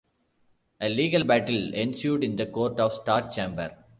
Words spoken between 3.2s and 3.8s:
Chamber.